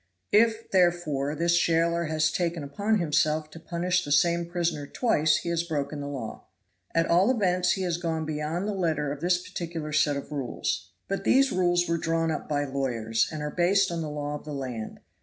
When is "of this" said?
9.11-9.47